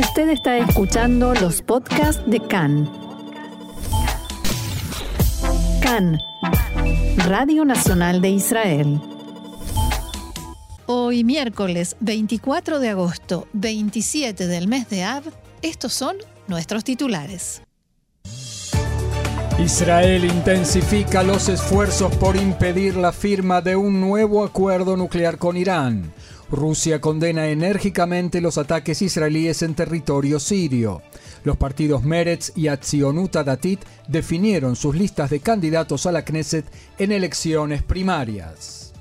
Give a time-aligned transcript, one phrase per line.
[0.00, 2.90] Usted está escuchando los podcasts de CAN.
[5.82, 6.18] CAN,
[7.26, 8.98] Radio Nacional de Israel.
[10.86, 15.22] Hoy miércoles 24 de agosto, 27 del mes de Av,
[15.60, 16.16] estos son
[16.48, 17.60] nuestros titulares.
[19.58, 26.14] Israel intensifica los esfuerzos por impedir la firma de un nuevo acuerdo nuclear con Irán.
[26.50, 31.02] Rusia condena enérgicamente los ataques israelíes en territorio sirio.
[31.44, 36.66] Los partidos Meretz y Atzionut Datit definieron sus listas de candidatos a la Knesset
[36.98, 38.92] en elecciones primarias.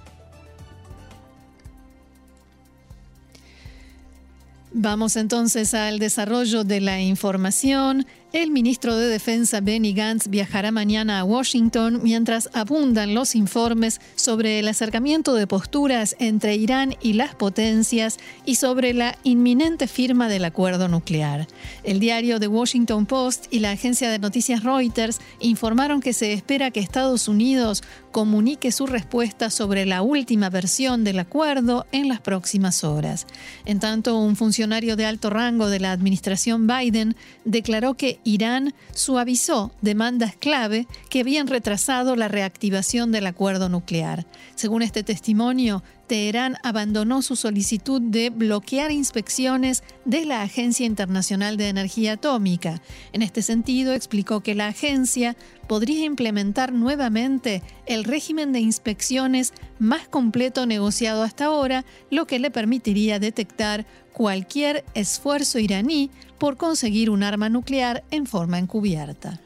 [4.72, 8.06] Vamos entonces al desarrollo de la información.
[8.32, 14.60] El ministro de Defensa Benny Gantz viajará mañana a Washington mientras abundan los informes sobre
[14.60, 20.46] el acercamiento de posturas entre Irán y las potencias y sobre la inminente firma del
[20.46, 21.48] acuerdo nuclear.
[21.84, 26.70] El diario The Washington Post y la agencia de noticias Reuters informaron que se espera
[26.70, 32.84] que Estados Unidos comunique su respuesta sobre la última versión del acuerdo en las próximas
[32.84, 33.26] horas.
[33.66, 39.72] En tanto, un funcionario de alto rango de la administración Biden declaró que Irán suavizó
[39.82, 44.26] demandas clave que habían retrasado la reactivación del acuerdo nuclear.
[44.56, 51.70] Según este testimonio, Teherán abandonó su solicitud de bloquear inspecciones de la Agencia Internacional de
[51.70, 52.82] Energía Atómica.
[53.14, 55.38] En este sentido, explicó que la agencia
[55.68, 62.50] podría implementar nuevamente el régimen de inspecciones más completo negociado hasta ahora, lo que le
[62.50, 66.10] permitiría detectar cualquier esfuerzo iraní
[66.40, 69.40] por conseguir un arma nuclear en forma encubierta.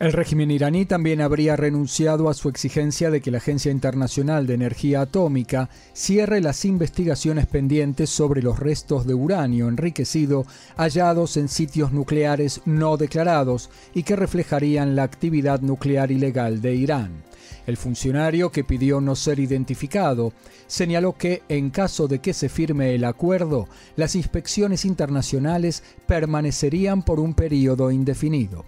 [0.00, 4.54] El régimen iraní también habría renunciado a su exigencia de que la Agencia Internacional de
[4.54, 11.90] Energía Atómica cierre las investigaciones pendientes sobre los restos de uranio enriquecido hallados en sitios
[11.90, 17.24] nucleares no declarados y que reflejarían la actividad nuclear ilegal de Irán.
[17.66, 20.32] El funcionario, que pidió no ser identificado,
[20.68, 27.18] señaló que, en caso de que se firme el acuerdo, las inspecciones internacionales permanecerían por
[27.18, 28.64] un periodo indefinido.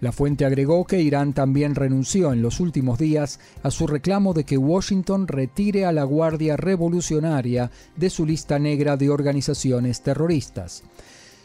[0.00, 4.44] La fuente agregó que Irán también renunció en los últimos días a su reclamo de
[4.44, 10.84] que Washington retire a la Guardia Revolucionaria de su lista negra de organizaciones terroristas.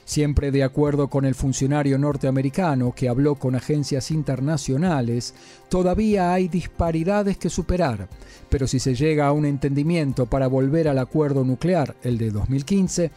[0.06, 5.34] Siempre de acuerdo con el funcionario norteamericano que habló con agencias internacionales,
[5.70, 8.10] todavía hay disparidades que superar,
[8.50, 13.12] pero si se llega a un entendimiento para volver al acuerdo nuclear, el de 2015,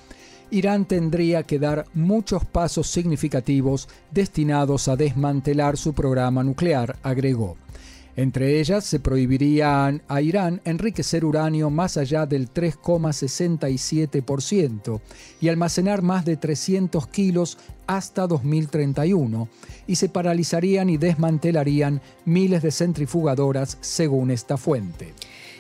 [0.51, 7.57] Irán tendría que dar muchos pasos significativos destinados a desmantelar su programa nuclear, agregó.
[8.17, 15.01] Entre ellas se prohibiría a Irán enriquecer uranio más allá del 3,67%
[15.39, 19.51] y almacenar más de 300 kilos hasta 2031,
[19.87, 25.13] y se paralizarían y desmantelarían miles de centrifugadoras según esta fuente.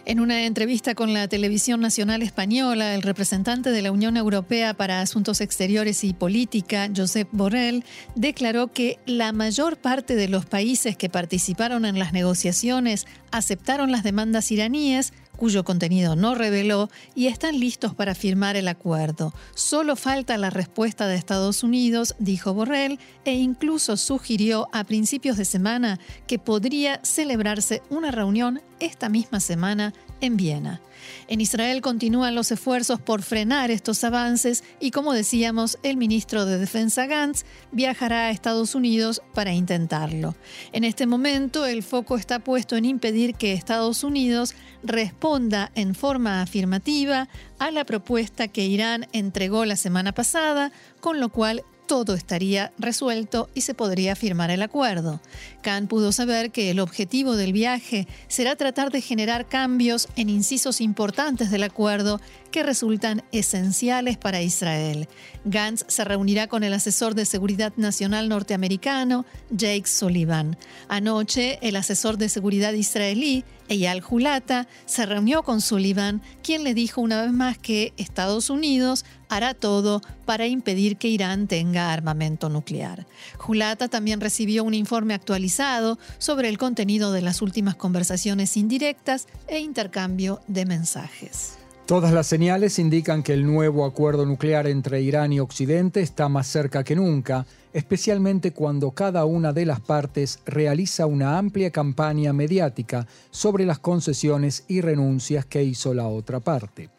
[0.08, 5.00] En una entrevista con la Televisión Nacional Española, el representante de la Unión Europea para
[5.00, 7.84] Asuntos Exteriores y Política, Josep Borrell,
[8.14, 14.04] declaró que la mayor parte de los países que participaron en las negociaciones aceptaron las
[14.04, 19.32] demandas iraníes cuyo contenido no reveló, y están listos para firmar el acuerdo.
[19.54, 25.44] Solo falta la respuesta de Estados Unidos, dijo Borrell, e incluso sugirió a principios de
[25.44, 30.80] semana que podría celebrarse una reunión esta misma semana en Viena.
[31.28, 36.58] En Israel continúan los esfuerzos por frenar estos avances y, como decíamos, el ministro de
[36.58, 40.34] Defensa Gantz viajará a Estados Unidos para intentarlo.
[40.72, 46.42] En este momento, el foco está puesto en impedir que Estados Unidos responda en forma
[46.42, 47.28] afirmativa
[47.58, 53.48] a la propuesta que Irán entregó la semana pasada, con lo cual todo estaría resuelto
[53.54, 55.20] y se podría firmar el acuerdo.
[55.62, 60.80] Khan pudo saber que el objetivo del viaje será tratar de generar cambios en incisos
[60.80, 62.20] importantes del acuerdo
[62.50, 65.08] que resultan esenciales para Israel.
[65.44, 70.56] Gantz se reunirá con el asesor de seguridad nacional norteamericano, Jake Sullivan.
[70.88, 77.00] Anoche, el asesor de seguridad israelí, Eyal Hulata, se reunió con Sullivan, quien le dijo
[77.00, 83.06] una vez más que Estados Unidos hará todo para impedir que Irán tenga armamento nuclear.
[83.46, 89.60] Hulata también recibió un informe actualizado sobre el contenido de las últimas conversaciones indirectas e
[89.60, 91.58] intercambio de mensajes.
[91.86, 96.48] Todas las señales indican que el nuevo acuerdo nuclear entre Irán y Occidente está más
[96.48, 103.06] cerca que nunca, especialmente cuando cada una de las partes realiza una amplia campaña mediática
[103.30, 106.90] sobre las concesiones y renuncias que hizo la otra parte.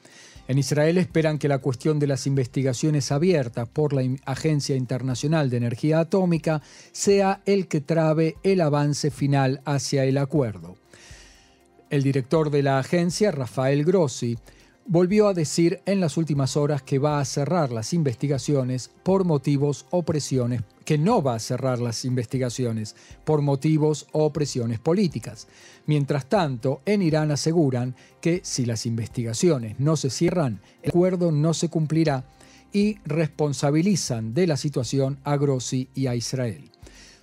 [0.48, 5.58] En Israel esperan que la cuestión de las investigaciones abiertas por la Agencia Internacional de
[5.58, 6.62] Energía Atómica
[6.94, 10.78] sea el que trabe el avance final hacia el acuerdo.
[11.90, 14.38] El director de la agencia, Rafael Grossi,
[14.86, 19.86] volvió a decir en las últimas horas que va a cerrar las investigaciones por motivos
[19.90, 22.96] o presiones, que no va a cerrar las investigaciones
[23.26, 25.50] por motivos o presiones políticas.
[25.86, 31.54] Mientras tanto, en Irán aseguran que si las investigaciones no se cierran, el acuerdo no
[31.54, 32.24] se cumplirá
[32.72, 36.72] y responsabilizan de la situación a Grossi y a Israel.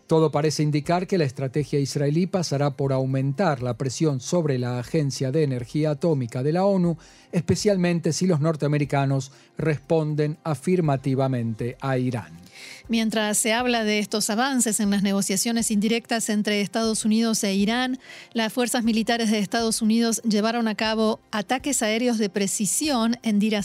[0.07, 5.33] Todo parece indicar que la estrategia israelí pasará por aumentar la presión sobre la Agencia
[5.33, 6.99] de Energía Atómica de la ONU,
[7.33, 12.45] especialmente si los norteamericanos responden afirmativamente a Irán.
[12.87, 17.99] Mientras se habla de estos avances en las negociaciones indirectas entre Estados Unidos e Irán,
[18.35, 23.57] las fuerzas militares de Estados Unidos llevaron a cabo ataques aéreos de precisión en Dir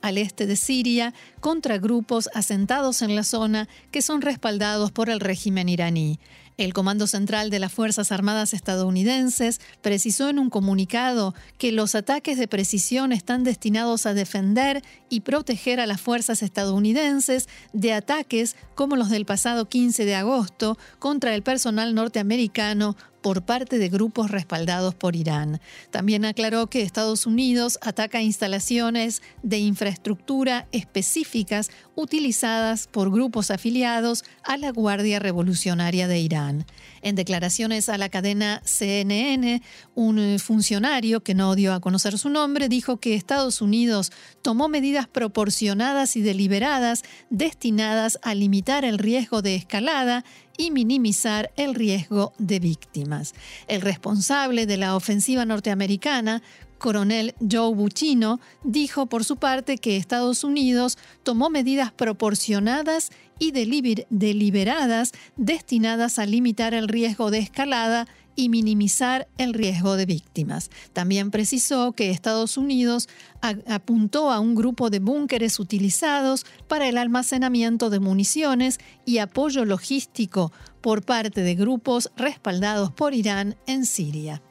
[0.00, 5.18] al este de Siria, contra grupos asentados en la zona que son respaldados por el
[5.18, 6.20] régimen iraní.
[6.62, 12.38] El Comando Central de las Fuerzas Armadas estadounidenses precisó en un comunicado que los ataques
[12.38, 18.94] de precisión están destinados a defender y proteger a las fuerzas estadounidenses de ataques como
[18.94, 24.94] los del pasado 15 de agosto contra el personal norteamericano por parte de grupos respaldados
[24.94, 25.60] por Irán.
[25.90, 34.56] También aclaró que Estados Unidos ataca instalaciones de infraestructura específicas utilizadas por grupos afiliados a
[34.56, 36.66] la Guardia Revolucionaria de Irán.
[37.02, 39.60] En declaraciones a la cadena CNN,
[39.94, 45.08] un funcionario que no dio a conocer su nombre dijo que Estados Unidos tomó medidas
[45.08, 50.24] proporcionadas y deliberadas destinadas a limitar el riesgo de escalada
[50.56, 53.34] y minimizar el riesgo de víctimas.
[53.68, 56.42] El responsable de la ofensiva norteamericana,
[56.82, 65.12] coronel Joe Buccino, dijo por su parte que Estados Unidos tomó medidas proporcionadas y deliberadas
[65.36, 70.70] destinadas a limitar el riesgo de escalada y minimizar el riesgo de víctimas.
[70.92, 73.08] También precisó que Estados Unidos
[73.40, 80.50] apuntó a un grupo de búnkeres utilizados para el almacenamiento de municiones y apoyo logístico
[80.80, 84.42] por parte de grupos respaldados por Irán en Siria.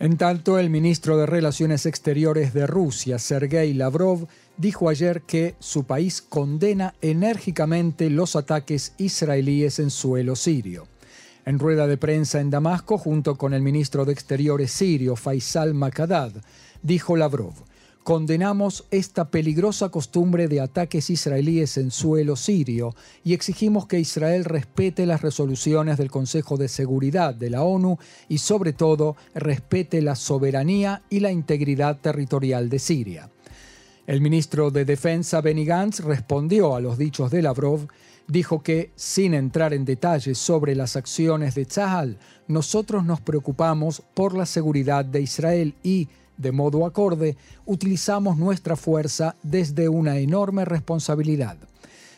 [0.00, 5.84] En tanto, el ministro de Relaciones Exteriores de Rusia, Sergei Lavrov, dijo ayer que su
[5.84, 10.86] país condena enérgicamente los ataques israelíes en suelo sirio.
[11.44, 16.30] En rueda de prensa en Damasco, junto con el ministro de Exteriores sirio, Faisal Makadad,
[16.80, 17.54] dijo Lavrov,
[18.08, 25.04] condenamos esta peligrosa costumbre de ataques israelíes en suelo sirio y exigimos que Israel respete
[25.04, 31.02] las resoluciones del Consejo de Seguridad de la ONU y sobre todo respete la soberanía
[31.10, 33.28] y la integridad territorial de Siria.
[34.06, 37.88] El ministro de Defensa Benny Gantz respondió a los dichos de Lavrov
[38.26, 42.16] dijo que, sin entrar en detalles sobre las acciones de Tzahal,
[42.46, 46.08] nosotros nos preocupamos por la seguridad de Israel y,
[46.38, 47.36] de modo acorde,
[47.66, 51.58] utilizamos nuestra fuerza desde una enorme responsabilidad.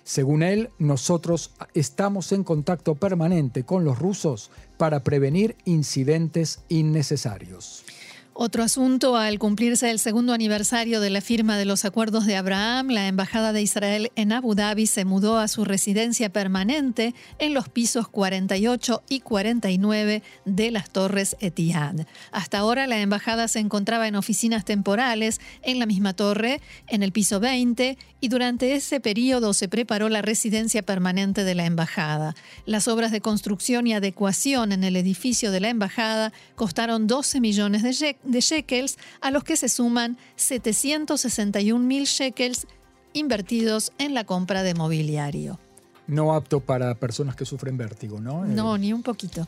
[0.04, 7.84] Según él, nosotros estamos en contacto permanente con los rusos para prevenir incidentes innecesarios.
[8.42, 12.88] Otro asunto, al cumplirse el segundo aniversario de la firma de los acuerdos de Abraham,
[12.88, 17.68] la Embajada de Israel en Abu Dhabi se mudó a su residencia permanente en los
[17.68, 22.06] pisos 48 y 49 de las Torres Etihad.
[22.32, 27.12] Hasta ahora la Embajada se encontraba en oficinas temporales en la misma torre, en el
[27.12, 32.34] piso 20, y durante ese periodo se preparó la residencia permanente de la Embajada.
[32.64, 37.82] Las obras de construcción y adecuación en el edificio de la Embajada costaron 12 millones
[37.82, 37.92] de
[38.30, 42.66] de shekels, a los que se suman 761 mil shekels
[43.12, 45.58] invertidos en la compra de mobiliario.
[46.06, 48.44] No apto para personas que sufren vértigo, ¿no?
[48.44, 49.46] No, ni un poquito.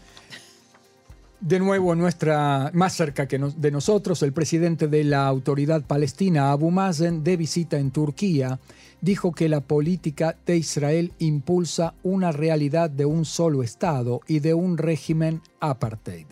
[1.41, 6.71] De nuevo, nuestra, más cerca que de nosotros, el presidente de la autoridad palestina, Abu
[6.71, 8.61] Mazen, de visita en Turquía,
[9.01, 14.55] dijo que la política de Israel impulsa una realidad de un solo Estado y de
[14.55, 16.27] un régimen apartheid.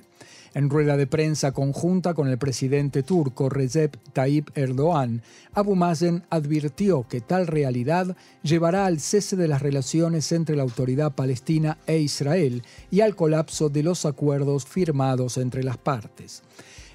[0.53, 5.23] En rueda de prensa conjunta con el presidente turco Recep Tayyip Erdogan,
[5.55, 11.13] Abu Mazen advirtió que tal realidad llevará al cese de las relaciones entre la autoridad
[11.13, 16.43] palestina e Israel y al colapso de los acuerdos firmados entre las partes.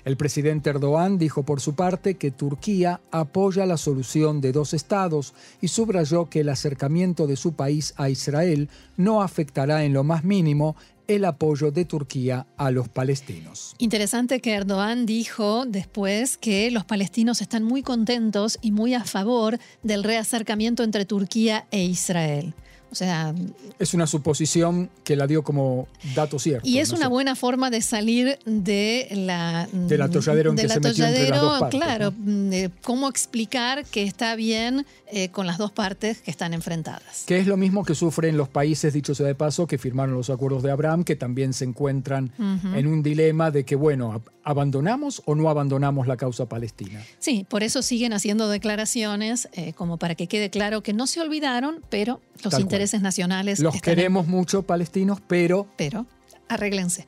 [0.03, 5.33] El presidente Erdogan dijo por su parte que Turquía apoya la solución de dos estados
[5.61, 10.23] y subrayó que el acercamiento de su país a Israel no afectará en lo más
[10.23, 10.75] mínimo
[11.07, 13.75] el apoyo de Turquía a los palestinos.
[13.77, 19.59] Interesante que Erdogan dijo después que los palestinos están muy contentos y muy a favor
[19.83, 22.53] del reacercamiento entre Turquía e Israel.
[22.91, 23.33] O sea,
[23.79, 26.67] es una suposición que la dio como dato cierto.
[26.67, 31.05] Y es una buena forma de salir de la del atolladero en que se metió
[31.05, 35.71] entre las dos partes, Claro, de cómo explicar que está bien eh, con las dos
[35.71, 37.23] partes que están enfrentadas.
[37.25, 40.29] Que es lo mismo que sufren los países, dicho sea de paso, que firmaron los
[40.29, 45.35] acuerdos de Abraham, que también se encuentran en un dilema de que, bueno, ¿abandonamos o
[45.35, 47.03] no abandonamos la causa palestina?
[47.19, 51.21] Sí, por eso siguen haciendo declaraciones eh, como para que quede claro que no se
[51.21, 53.59] olvidaron, pero los intereses nacionales.
[53.59, 55.67] Los queremos mucho palestinos, pero...
[55.77, 56.05] Pero,
[56.47, 57.05] arréglense.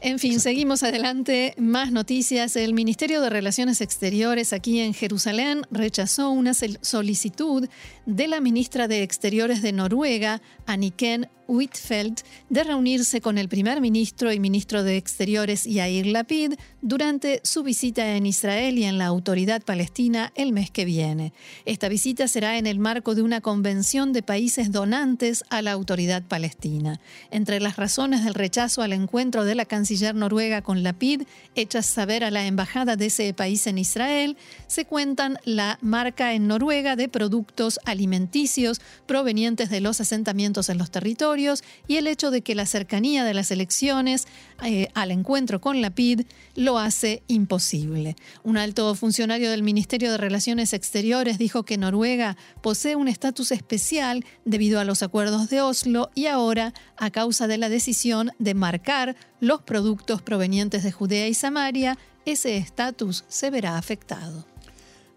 [0.00, 1.54] En fin, seguimos adelante.
[1.56, 2.54] Más noticias.
[2.56, 7.66] El Ministerio de Relaciones Exteriores aquí en Jerusalén rechazó una solicitud
[8.04, 14.32] de la ministra de Exteriores de Noruega, Anniken Huitfeldt de reunirse con el primer ministro
[14.32, 19.62] y ministro de Exteriores Yair Lapid durante su visita en Israel y en la autoridad
[19.62, 21.32] palestina el mes que viene.
[21.64, 26.22] Esta visita será en el marco de una convención de países donantes a la autoridad
[26.22, 27.00] palestina.
[27.30, 31.22] Entre las razones del rechazo al encuentro de la canciller noruega con Lapid,
[31.54, 34.36] hechas saber a la embajada de ese país en Israel,
[34.66, 40.90] se cuentan la marca en Noruega de productos alimenticios provenientes de los asentamientos en los
[40.90, 44.26] territorios, y el hecho de que la cercanía de las elecciones
[44.64, 46.22] eh, al encuentro con la PID
[46.54, 48.16] lo hace imposible.
[48.42, 54.24] Un alto funcionario del Ministerio de Relaciones Exteriores dijo que Noruega posee un estatus especial
[54.44, 59.16] debido a los acuerdos de Oslo y ahora, a causa de la decisión de marcar
[59.40, 64.44] los productos provenientes de Judea y Samaria, ese estatus se verá afectado.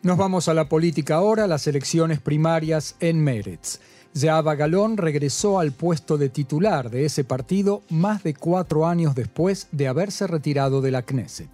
[0.02, 3.80] Nos vamos a la política ahora, las elecciones primarias en Meretz.
[4.18, 9.68] Zehava Galón regresó al puesto de titular de ese partido más de cuatro años después
[9.72, 11.50] de haberse retirado de la Knesset.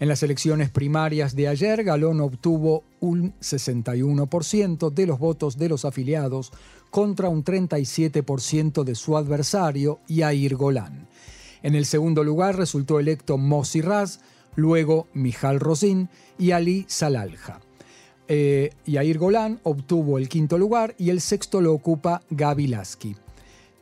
[0.00, 5.84] En las elecciones primarias de ayer, Galón obtuvo un 61% de los votos de los
[5.84, 6.52] afiliados
[6.90, 11.08] contra un 37% de su adversario, Yair Golán.
[11.62, 14.20] En el segundo lugar resultó electo Mossi Raz,
[14.56, 17.60] luego Mijal Rosin y Ali Salalja.
[18.28, 23.16] Eh, Yair Golán obtuvo el quinto lugar y el sexto lo ocupa Gaby Lasky.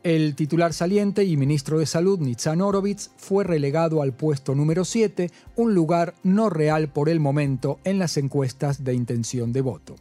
[0.03, 5.31] El titular saliente y ministro de Salud, Nitzan Horowitz, fue relegado al puesto número 7,
[5.57, 9.95] un lugar no real por el momento en las encuestas de intención de voto.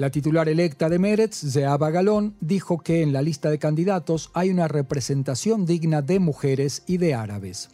[0.00, 4.48] La titular electa de Meretz, Zeaba Galón, dijo que en la lista de candidatos hay
[4.48, 7.68] una representación digna de mujeres y de árabes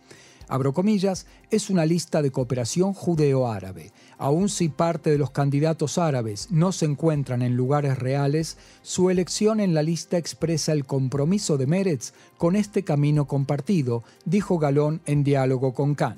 [0.48, 3.92] abro comillas, es una lista de cooperación judeo-árabe.
[4.18, 9.60] Aun si parte de los candidatos árabes no se encuentran en lugares reales, su elección
[9.60, 15.24] en la lista expresa el compromiso de Meretz con este camino compartido, dijo Galón en
[15.24, 16.16] diálogo con Khan.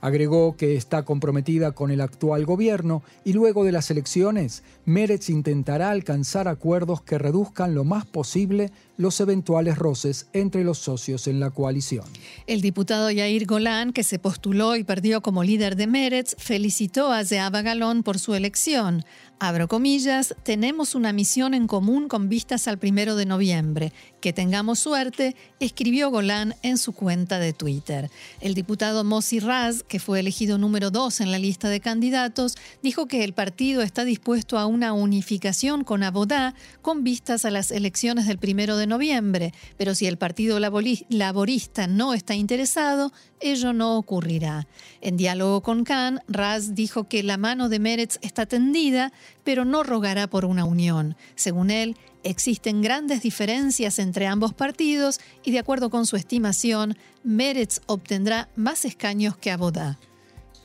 [0.00, 5.90] Agregó que está comprometida con el actual gobierno y luego de las elecciones, Meretz intentará
[5.90, 11.50] alcanzar acuerdos que reduzcan lo más posible los eventuales roces entre los socios en la
[11.50, 12.04] coalición.
[12.46, 17.24] El diputado Yair Golan, que se postuló y perdió como líder de Meretz, felicitó a
[17.24, 19.04] Zeaba Galón por su elección.
[19.40, 23.92] Abro comillas, tenemos una misión en común con vistas al primero de noviembre.
[24.20, 28.10] Que tengamos suerte, escribió Golan en su cuenta de Twitter.
[28.40, 33.06] El diputado Mossi Raz, que fue elegido número dos en la lista de candidatos, dijo
[33.06, 38.26] que el partido está dispuesto a una unificación con Abodá con vistas a las elecciones
[38.26, 44.66] del primero de noviembre, pero si el Partido Laborista no está interesado, ello no ocurrirá.
[45.00, 49.12] En diálogo con Khan, Raz dijo que la mano de Meretz está tendida,
[49.44, 51.16] pero no rogará por una unión.
[51.34, 57.80] Según él, existen grandes diferencias entre ambos partidos y de acuerdo con su estimación, Meretz
[57.86, 59.98] obtendrá más escaños que Abodá.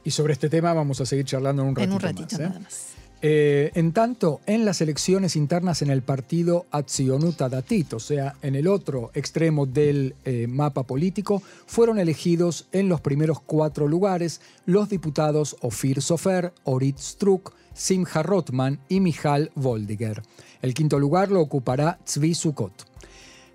[0.04, 2.48] Y sobre este tema vamos a seguir charlando en un ratito, en un ratito ¿eh?
[2.48, 2.94] nada más.
[3.26, 8.54] Eh, en tanto, en las elecciones internas en el partido Atzionuta Datit, o sea, en
[8.54, 14.90] el otro extremo del eh, mapa político, fueron elegidos en los primeros cuatro lugares los
[14.90, 20.22] diputados Ofir Sofer, Orit Struk, Simcha Rotman y Mijal Voldiger.
[20.62, 22.74] El quinto lugar lo ocupará Tzvi Sukot.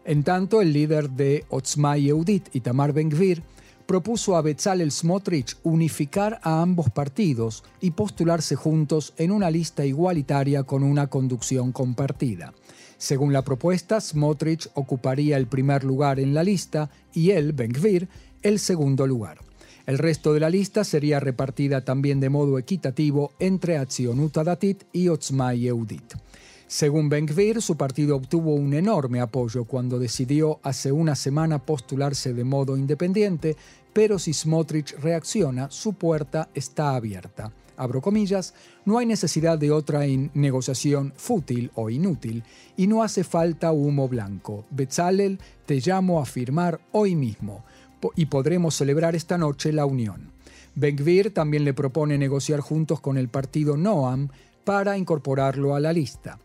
[0.07, 3.43] En tanto, el líder de Otzma Yehudit, Itamar Ben-Gvir,
[3.89, 10.65] propuso a Bezalel Smotrich unificar a ambos partidos y postularse juntos en una lista igualitaria
[10.65, 12.53] con una conducción compartida.
[12.99, 18.11] Según la propuesta, Smotrich ocuparía el primer lugar en la lista y él, Ben-Gvir,
[18.43, 19.39] el segundo lugar.
[19.87, 25.09] El resto de la lista sería repartida también de modo equitativo entre Atzionut Datit y
[25.09, 26.28] Otzma Yehudit.
[26.69, 32.45] Según Ben-Gvir, su partido obtuvo un enorme apoyo cuando decidió hace una semana postularse de
[32.45, 33.57] modo independiente,
[33.95, 37.53] pero si Smotrich reacciona, su puerta está abierta.
[37.79, 38.53] Abro comillas,
[38.85, 40.01] no hay necesidad de otra
[40.35, 42.45] negociación fútil o inútil
[42.77, 44.67] y no hace falta humo blanco.
[44.69, 47.65] Bezalel, te llamo a firmar hoy mismo
[48.15, 50.33] y podremos celebrar esta noche la unión.
[50.75, 54.29] Ben-Gvir también le propone negociar juntos con el partido Noam
[54.65, 56.39] para incorporarlo a la lista.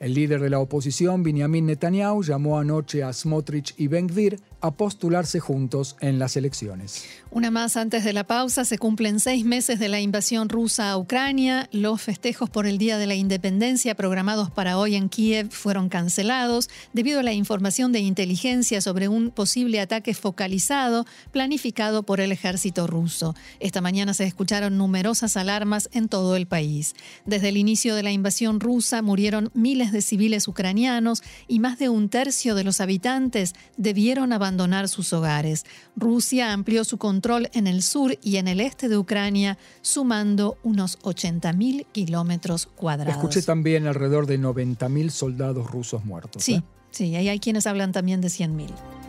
[0.00, 5.40] El líder de la oposición, Benjamin Netanyahu, llamó anoche a Smotrich y Ben-Gvir a postularse
[5.40, 7.04] juntos en las elecciones.
[7.30, 10.96] Una más antes de la pausa, se cumplen seis meses de la invasión rusa a
[10.96, 11.68] Ucrania.
[11.70, 16.70] Los festejos por el Día de la Independencia programados para hoy en Kiev fueron cancelados
[16.94, 22.86] debido a la información de inteligencia sobre un posible ataque focalizado planificado por el ejército
[22.86, 23.34] ruso.
[23.60, 26.94] Esta mañana se escucharon numerosas alarmas en todo el país.
[27.26, 31.88] Desde el inicio de la invasión rusa murieron miles de civiles ucranianos y más de
[31.88, 35.64] un tercio de los habitantes debieron abandonar abandonar sus hogares.
[35.96, 40.98] Rusia amplió su control en el sur y en el este de Ucrania, sumando unos
[41.00, 43.14] 80.000 kilómetros cuadrados.
[43.14, 46.42] Escuché también alrededor de 90.000 soldados rusos muertos.
[46.42, 46.62] Sí, ¿eh?
[46.90, 48.99] sí, ahí hay quienes hablan también de 100.000.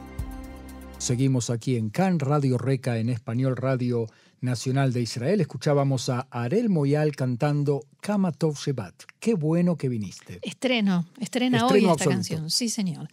[1.02, 4.06] Seguimos aquí en CAN, Radio Reca en español, Radio
[4.40, 5.42] Nacional de Israel.
[5.42, 8.94] Escuchábamos a Arel Moyal cantando Kamatov Shebat.
[9.20, 10.38] Qué bueno que viniste.
[10.44, 12.52] Estreno, estrena hoy esta canción.
[12.52, 13.08] Sí, señor.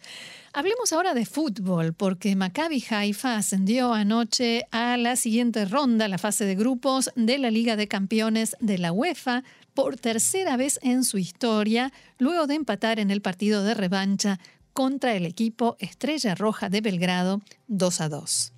[0.52, 6.45] Hablemos ahora de fútbol, porque Maccabi Haifa ascendió anoche a la siguiente ronda, la fase
[6.45, 11.16] de grupos de la Liga de Campeones de la UEFA, por tercera vez en su
[11.16, 14.40] historia, luego de empatar en el partido de revancha
[14.78, 18.52] contra el equipo Estrella Roja de Belgrado 2 a 2.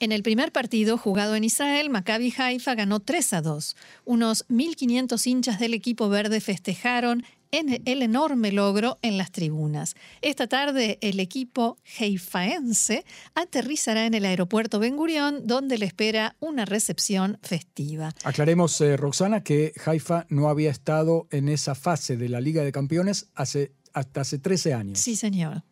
[0.00, 3.76] En el primer partido jugado en Israel, Maccabi Haifa ganó 3 a 2.
[4.04, 9.94] Unos 1.500 hinchas del equipo verde festejaron en el enorme logro en las tribunas.
[10.22, 16.64] Esta tarde el equipo haifaense aterrizará en el aeropuerto Ben Gurión, donde le espera una
[16.64, 18.14] recepción festiva.
[18.24, 22.72] Aclaremos, eh, Roxana, que Haifa no había estado en esa fase de la Liga de
[22.72, 24.98] Campeones hace, hasta hace 13 años.
[24.98, 25.62] Sí, señor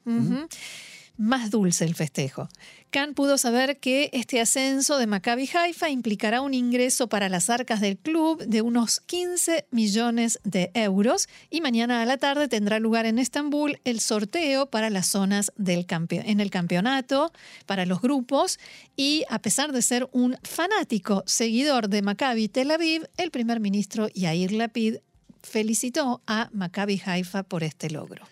[1.17, 2.49] más dulce el festejo.
[2.91, 7.81] Khan pudo saber que este ascenso de Maccabi Haifa implicará un ingreso para las arcas
[7.81, 13.07] del club de unos 15 millones de euros y mañana a la tarde tendrá lugar
[13.07, 17.33] en Estambul el sorteo para las zonas del en el campeonato,
[17.67, 18.59] para los grupos
[18.97, 24.09] y a pesar de ser un fanático seguidor de Maccabi Tel Aviv, el primer ministro
[24.09, 24.97] Yair Lapid
[25.43, 28.27] felicitó a Maccabi Haifa por este logro.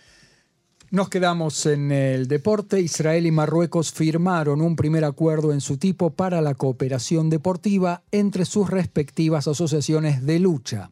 [0.93, 2.79] Nos quedamos en el deporte.
[2.79, 8.45] Israel y Marruecos firmaron un primer acuerdo en su tipo para la cooperación deportiva entre
[8.45, 10.91] sus respectivas asociaciones de lucha.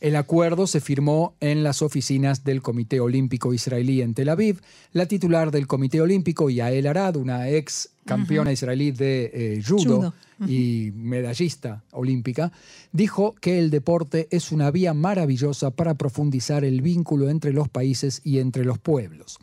[0.00, 4.60] El acuerdo se firmó en las oficinas del Comité Olímpico Israelí en Tel Aviv.
[4.92, 10.14] La titular del Comité Olímpico, Yael Arad, una ex campeona israelí de eh, judo,
[10.46, 12.52] y medallista olímpica,
[12.92, 18.20] dijo que el deporte es una vía maravillosa para profundizar el vínculo entre los países
[18.24, 19.38] y entre los pueblos.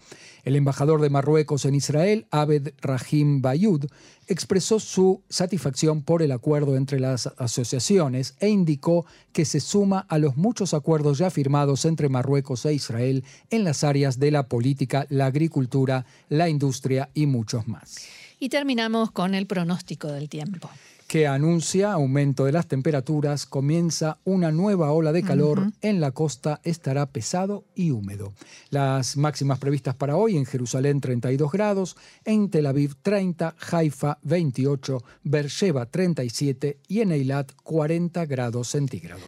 [0.45, 3.85] El embajador de Marruecos en Israel, Abed Rahim Bayud,
[4.27, 10.19] expresó su satisfacción por el acuerdo entre las asociaciones e indicó que se suma a
[10.19, 15.07] los muchos acuerdos ya firmados entre Marruecos e Israel en las áreas de la política,
[15.09, 18.07] la agricultura, la industria y muchos más.
[18.39, 20.69] Y terminamos con el pronóstico del tiempo
[21.07, 26.61] que anuncia aumento de las temperaturas, comienza una nueva ola de calor, en la costa
[26.63, 28.33] estará pesado y húmedo.
[28.69, 35.03] Las máximas previstas para hoy en Jerusalén 32 grados, en Tel Aviv 30, Haifa 28,
[35.23, 39.25] Beersheba 37 y en Eilat 40 grados centígrados.